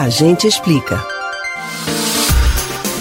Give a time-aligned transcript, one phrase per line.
[0.00, 1.04] A gente explica.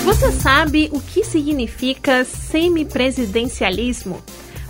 [0.03, 4.19] Você sabe o que significa semipresidencialismo?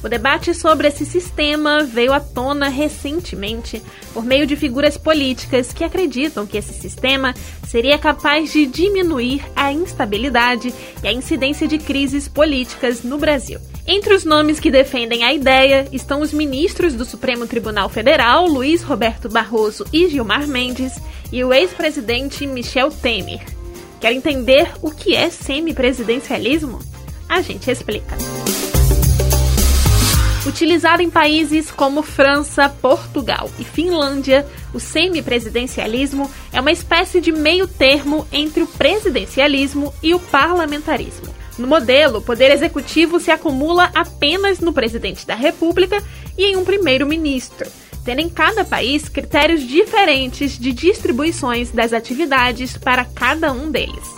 [0.04, 3.82] O debate sobre esse sistema veio à tona recentemente
[4.14, 7.34] por meio de figuras políticas que acreditam que esse sistema
[7.68, 10.74] seria capaz de diminuir a instabilidade
[11.04, 13.60] e a incidência de crises políticas no Brasil.
[13.88, 18.84] Entre os nomes que defendem a ideia estão os ministros do Supremo Tribunal Federal, Luiz
[18.84, 20.94] Roberto Barroso e Gilmar Mendes,
[21.32, 23.42] e o ex-presidente Michel Temer.
[24.00, 26.80] Quer entender o que é semipresidencialismo?
[27.28, 28.16] A gente explica.
[30.46, 37.68] Utilizado em países como França, Portugal e Finlândia, o semipresidencialismo é uma espécie de meio
[37.68, 41.36] termo entre o presidencialismo e o parlamentarismo.
[41.58, 46.02] No modelo, o poder executivo se acumula apenas no presidente da República
[46.38, 47.70] e em um primeiro-ministro,
[48.06, 54.16] tendo em cada país critérios diferentes de distribuições das atividades para cada um deles.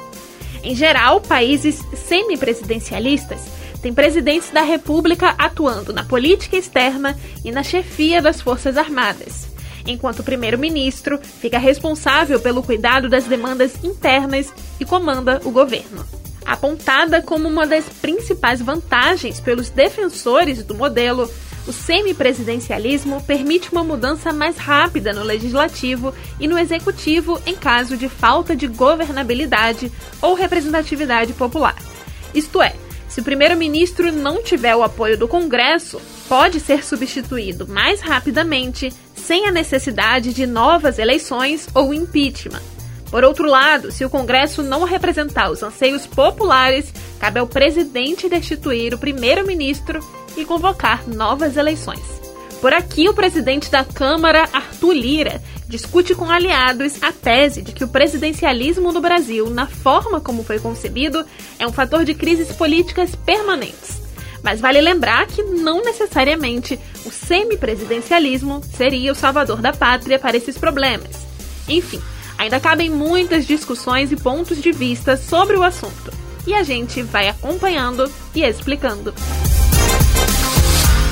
[0.62, 8.22] Em geral, países semipresidencialistas tem presidentes da República atuando na política externa e na chefia
[8.22, 9.48] das Forças Armadas,
[9.86, 16.06] enquanto o primeiro-ministro fica responsável pelo cuidado das demandas internas e comanda o governo.
[16.46, 21.30] Apontada como uma das principais vantagens pelos defensores do modelo,
[21.68, 28.10] o semipresidencialismo permite uma mudança mais rápida no legislativo e no executivo em caso de
[28.10, 31.76] falta de governabilidade ou representatividade popular.
[32.34, 32.74] Isto é,
[33.10, 39.48] se o primeiro-ministro não tiver o apoio do Congresso, pode ser substituído mais rapidamente, sem
[39.48, 42.62] a necessidade de novas eleições ou impeachment.
[43.10, 48.94] Por outro lado, se o Congresso não representar os anseios populares, cabe ao presidente destituir
[48.94, 50.00] o primeiro-ministro
[50.38, 52.20] e convocar novas eleições.
[52.62, 57.84] Por aqui, o presidente da Câmara, Arthur Lira, discute com aliados a tese de que
[57.84, 61.24] o presidencialismo no Brasil, na forma como foi concebido,
[61.60, 64.02] é um fator de crises políticas permanentes.
[64.42, 70.58] Mas vale lembrar que não necessariamente o semipresidencialismo seria o salvador da pátria para esses
[70.58, 71.28] problemas.
[71.68, 72.02] Enfim,
[72.36, 76.12] ainda cabem muitas discussões e pontos de vista sobre o assunto.
[76.48, 79.14] E a gente vai acompanhando e explicando.